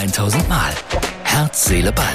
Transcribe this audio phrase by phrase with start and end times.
[0.00, 0.72] 1000 Mal.
[1.24, 2.06] Herz, Seele, Ball.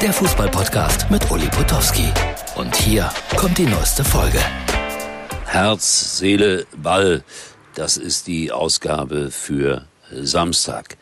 [0.00, 2.06] Der Fußballpodcast mit Uli Potowski.
[2.54, 4.38] Und hier kommt die neueste Folge.
[5.46, 7.24] Herz, Seele, Ball.
[7.74, 10.96] Das ist die Ausgabe für Samstag.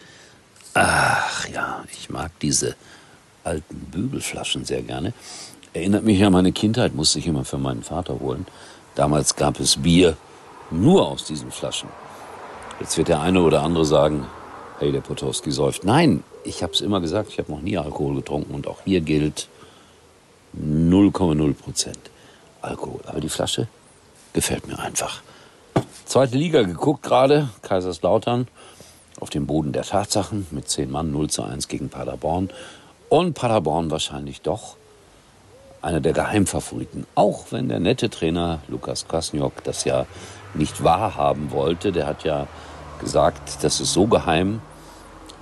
[0.72, 2.76] Ach ja, ich mag diese
[3.44, 5.12] alten Bügelflaschen sehr gerne.
[5.74, 8.46] Erinnert mich an meine Kindheit, musste ich immer für meinen Vater holen.
[8.94, 10.16] Damals gab es Bier
[10.70, 11.90] nur aus diesen Flaschen.
[12.80, 14.26] Jetzt wird der eine oder andere sagen,
[14.78, 15.84] hey, der Potowski säuft.
[15.84, 19.00] Nein, ich habe es immer gesagt, ich habe noch nie Alkohol getrunken und auch hier
[19.00, 19.48] gilt
[20.58, 21.98] 0,0 Prozent
[22.60, 23.00] Alkohol.
[23.06, 23.68] Aber die Flasche
[24.32, 25.22] gefällt mir einfach.
[26.04, 28.48] Zweite Liga geguckt gerade, Kaiserslautern
[29.20, 32.50] auf dem Boden der Tatsachen mit 10 Mann 0 zu 1 gegen Paderborn.
[33.08, 34.76] Und Paderborn wahrscheinlich doch
[35.80, 37.06] einer der Geheimfavoriten.
[37.14, 40.06] Auch wenn der nette Trainer Lukas Kwasniok das ja
[40.54, 41.92] nicht wahrhaben wollte.
[41.92, 42.46] Der hat ja
[43.02, 44.60] gesagt, das ist so geheim,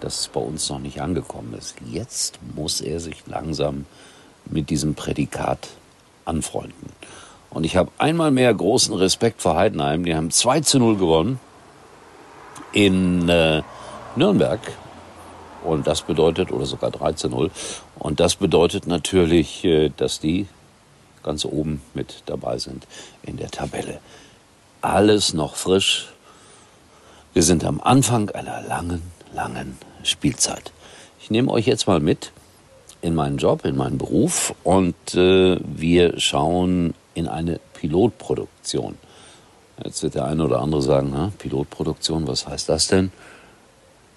[0.00, 1.76] dass es bei uns noch nicht angekommen ist.
[1.86, 3.84] Jetzt muss er sich langsam
[4.46, 5.68] mit diesem Prädikat
[6.24, 6.92] anfreunden.
[7.50, 10.04] Und ich habe einmal mehr großen Respekt vor Heidenheim.
[10.04, 11.40] Die haben 2 zu 0 gewonnen
[12.72, 13.62] in äh,
[14.16, 14.60] Nürnberg.
[15.64, 17.50] Und das bedeutet, oder sogar 3 zu 0.
[17.98, 20.46] Und das bedeutet natürlich, äh, dass die
[21.22, 22.86] ganz oben mit dabei sind
[23.22, 24.00] in der Tabelle.
[24.80, 26.08] Alles noch frisch.
[27.32, 30.72] Wir sind am Anfang einer langen, langen Spielzeit.
[31.20, 32.32] Ich nehme euch jetzt mal mit
[33.02, 38.98] in meinen Job, in meinen Beruf und äh, wir schauen in eine Pilotproduktion.
[39.84, 43.12] Jetzt wird der eine oder andere sagen, na, Pilotproduktion, was heißt das denn?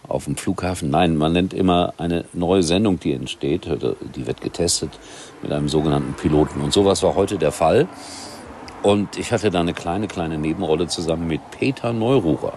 [0.07, 0.89] Auf dem Flughafen?
[0.89, 3.67] Nein, man nennt immer eine neue Sendung, die entsteht,
[4.15, 4.89] die wird getestet
[5.43, 6.61] mit einem sogenannten Piloten.
[6.61, 7.87] Und sowas war heute der Fall.
[8.81, 12.53] Und ich hatte da eine kleine, kleine Nebenrolle zusammen mit Peter Neururer.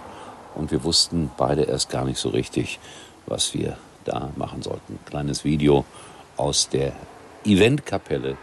[0.56, 2.80] Und wir wussten beide erst gar nicht so richtig,
[3.26, 4.98] was wir da machen sollten.
[5.04, 5.84] Kleines Video
[6.36, 6.92] aus der
[7.44, 8.36] Eventkapelle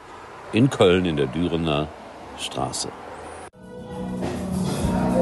[0.52, 1.88] in Köln in der Dürener
[2.40, 2.90] Straße.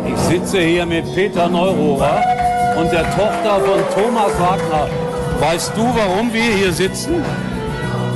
[0.06, 2.22] Ich sitze hier mit Peter Neururer
[2.78, 4.88] und der Tochter von Thomas Wagner.
[5.40, 7.24] Weißt du, warum wir hier sitzen?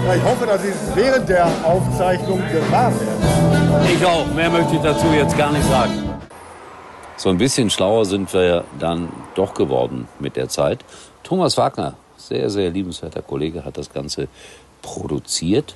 [0.06, 3.86] Ja, ich hoffe, dass Sie es während der Aufzeichnung gewahr werden.
[3.94, 4.28] Ich auch.
[4.36, 6.05] Mehr möchte ich dazu jetzt gar nicht sagen.
[7.18, 10.84] So ein bisschen schlauer sind wir dann doch geworden mit der Zeit.
[11.24, 14.28] Thomas Wagner, sehr, sehr liebenswerter Kollege, hat das Ganze
[14.82, 15.76] produziert.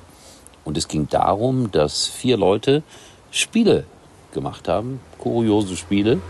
[0.64, 2.82] Und es ging darum, dass vier Leute
[3.30, 3.84] Spiele
[4.32, 6.20] gemacht haben, kuriose Spiele,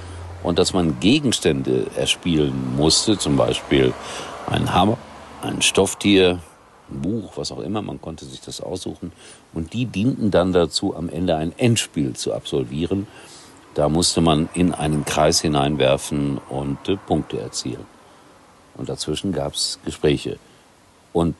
[0.42, 3.92] und dass man Gegenstände erspielen musste, zum Beispiel
[4.46, 4.96] ein Hammer,
[5.42, 6.38] ein Stofftier,
[6.88, 9.12] ein Buch, was auch immer, man konnte sich das aussuchen.
[9.52, 13.06] Und die dienten dann dazu, am Ende ein Endspiel zu absolvieren.
[13.74, 17.86] Da musste man in einen Kreis hineinwerfen und äh, Punkte erzielen.
[18.74, 20.38] Und dazwischen gab es Gespräche.
[21.12, 21.36] Und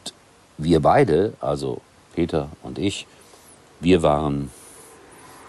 [0.58, 1.80] wir beide, also
[2.14, 3.06] Peter und ich,
[3.80, 4.50] wir waren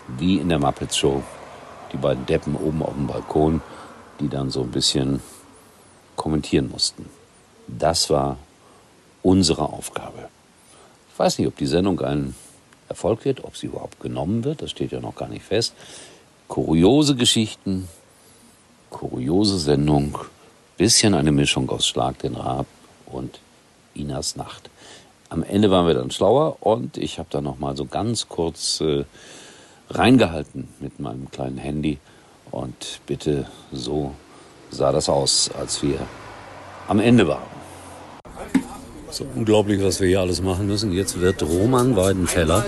[0.08, 1.24] wie in der Muppets Show,
[1.92, 3.62] die beiden Deppen oben auf dem Balkon,
[4.20, 5.22] die dann so ein bisschen
[6.16, 7.10] kommentieren mussten.
[7.68, 8.38] Das war
[9.22, 10.30] unsere Aufgabe.
[11.12, 12.36] Ich weiß nicht, ob die Sendung ein
[12.90, 15.74] Erfolg wird, ob sie überhaupt genommen wird, das steht ja noch gar nicht fest.
[16.52, 17.88] Kuriose Geschichten,
[18.90, 20.18] kuriose Sendung,
[20.76, 22.66] bisschen eine Mischung aus Schlag den Raab
[23.06, 23.40] und
[23.94, 24.70] Inas Nacht.
[25.30, 28.82] Am Ende waren wir dann schlauer und ich habe da noch mal so ganz kurz
[28.82, 29.06] äh,
[29.92, 32.00] reingehalten mit meinem kleinen Handy
[32.52, 34.14] und bitte so
[34.72, 36.06] sah das aus, als wir
[36.90, 37.51] am Ende waren.
[39.12, 40.94] So unglaublich, was wir hier alles machen müssen.
[40.94, 42.66] Jetzt wird Roman Weidenfeller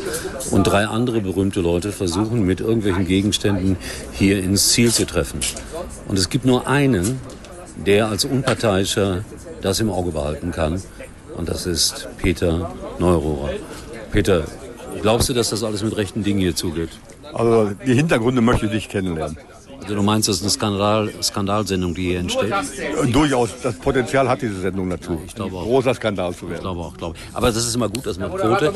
[0.51, 3.77] und drei andere berühmte Leute versuchen, mit irgendwelchen Gegenständen
[4.11, 5.39] hier ins Ziel zu treffen.
[6.09, 7.21] Und es gibt nur einen,
[7.85, 9.23] der als Unparteiischer
[9.61, 10.81] das im Auge behalten kann.
[11.37, 13.51] Und das ist Peter Neurohrer.
[14.11, 14.43] Peter,
[15.01, 16.89] glaubst du, dass das alles mit rechten Dingen hier zugeht?
[17.33, 19.37] Also die Hintergründe möchte ich kennenlernen.
[19.83, 22.53] Also du meinst, das ist eine Skandal, Skandalsendung, die hier entsteht?
[23.11, 25.21] Durchaus, das Potenzial hat diese Sendung dazu.
[25.25, 25.63] Ich glaube auch.
[25.63, 26.55] Großer Skandal zu werden.
[26.55, 27.17] Ich glaube auch, glaube.
[27.33, 28.73] Aber das ist immer gut, dass man Quote.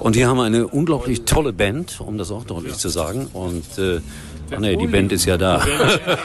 [0.00, 3.28] Und hier haben wir eine unglaublich tolle Band, um das auch deutlich zu sagen.
[3.32, 4.00] Und äh,
[4.50, 5.62] ach nee, die Band ist ja da.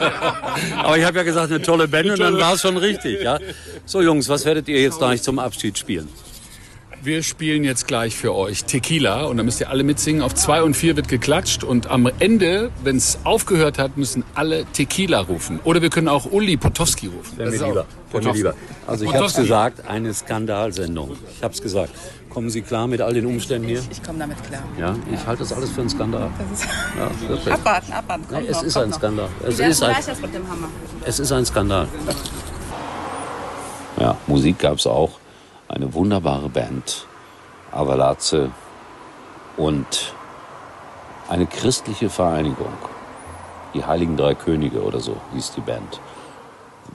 [0.82, 3.22] Aber ich habe ja gesagt, eine tolle Band und dann war es schon richtig.
[3.22, 3.38] Ja?
[3.86, 6.08] So Jungs, was werdet ihr jetzt gleich zum Abschied spielen?
[7.00, 10.20] Wir spielen jetzt gleich für euch Tequila und da müsst ihr alle mitsingen.
[10.20, 14.64] Auf zwei und vier wird geklatscht und am Ende, wenn es aufgehört hat, müssen alle
[14.66, 15.60] Tequila rufen.
[15.62, 17.38] Oder wir können auch Uli Potowski rufen.
[17.38, 17.86] Wäre mir lieber.
[18.12, 18.54] Mir lieber.
[18.86, 21.12] Also ich habe es gesagt, eine Skandalsendung.
[21.36, 21.92] Ich habe es gesagt.
[22.30, 23.80] Kommen Sie klar mit all den Umständen hier?
[23.90, 24.62] Ich komme damit klar.
[24.78, 26.30] Ja, ich halte das alles für einen Skandal.
[26.50, 26.68] Das ist
[26.98, 27.54] Ja, wirklich.
[27.54, 28.24] abwarten, abwarten.
[28.30, 28.96] Ja, Kommt es noch, ist ein noch.
[28.98, 29.28] Skandal.
[29.46, 30.68] Es ist ein, Hammer?
[31.06, 31.88] es ist ein Skandal.
[34.00, 35.18] Ja, Musik gab es auch.
[35.68, 37.06] Eine wunderbare Band.
[37.70, 38.50] Avalaze
[39.58, 40.14] und
[41.28, 42.72] eine christliche Vereinigung.
[43.74, 46.00] Die Heiligen Drei Könige oder so hieß die Band.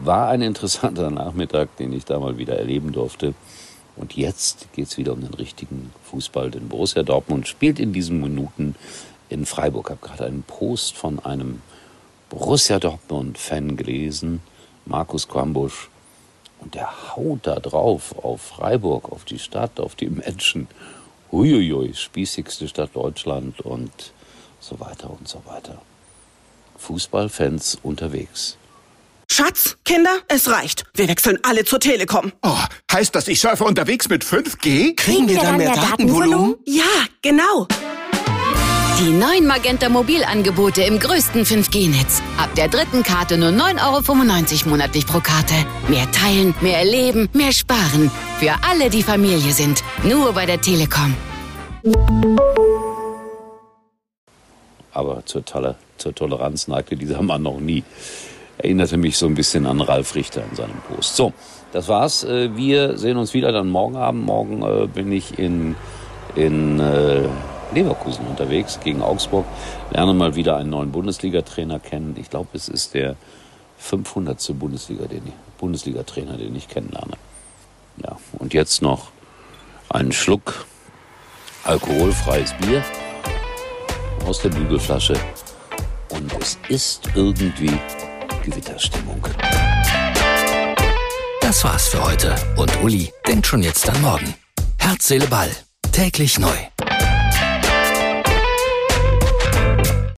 [0.01, 3.35] War ein interessanter Nachmittag, den ich da mal wieder erleben durfte.
[3.95, 8.21] Und jetzt geht es wieder um den richtigen Fußball, denn Borussia Dortmund spielt in diesen
[8.21, 8.73] Minuten
[9.29, 9.85] in Freiburg.
[9.85, 11.61] Ich habe gerade einen Post von einem
[12.31, 14.41] Borussia Dortmund-Fan gelesen,
[14.87, 15.89] Markus Quambusch.
[16.63, 20.67] Und der haut da drauf auf Freiburg, auf die Stadt, auf die Menschen.
[21.31, 24.13] Huiuiui, spießigste Stadt Deutschland und
[24.59, 25.81] so weiter und so weiter.
[26.77, 28.57] Fußballfans unterwegs.
[29.29, 30.83] Schatz, Kinder, es reicht.
[30.93, 32.31] Wir wechseln alle zur Telekom.
[32.43, 32.57] Oh,
[32.91, 34.95] heißt das, ich surfe unterwegs mit 5G?
[34.95, 36.55] Kriegen wir dann mehr Datenvolumen?
[36.65, 36.83] Ja,
[37.21, 37.67] genau.
[38.99, 42.21] Die neuen Magenta Mobilangebote im größten 5G-Netz.
[42.37, 45.55] Ab der dritten Karte nur 9,95 Euro monatlich pro Karte.
[45.87, 48.11] Mehr teilen, mehr erleben, mehr sparen.
[48.37, 49.83] Für alle, die Familie sind.
[50.03, 51.15] Nur bei der Telekom.
[54.91, 57.83] Aber zur, Tole zur Toleranz neigte dieser Mann noch nie.
[58.59, 61.15] Erinnerte mich so ein bisschen an Ralf Richter in seinem Post.
[61.15, 61.33] So,
[61.71, 62.23] das war's.
[62.23, 64.23] Äh, wir sehen uns wieder dann morgen Abend.
[64.23, 65.75] Morgen äh, bin ich in,
[66.35, 67.23] in äh,
[67.73, 69.45] Leverkusen unterwegs gegen Augsburg.
[69.91, 72.15] Lerne mal wieder einen neuen Bundesliga-Trainer kennen.
[72.19, 73.15] Ich glaube, es ist der
[73.77, 74.57] 500.
[74.57, 77.13] Bundesliga, den ich, Bundesliga-Trainer, den ich kennenlerne.
[77.97, 79.11] Ja, und jetzt noch
[79.89, 80.65] einen Schluck
[81.63, 82.83] alkoholfreies Bier
[84.25, 85.15] aus der Bügelflasche.
[86.09, 87.71] Und es ist irgendwie
[88.43, 89.25] Gewitterstimmung.
[91.41, 92.35] Das war's für heute.
[92.57, 94.33] Und Uli denkt schon jetzt an morgen.
[94.77, 95.51] Herz, Seele, Ball.
[95.91, 96.55] Täglich neu.